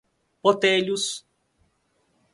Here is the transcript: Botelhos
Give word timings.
Botelhos 0.41 1.23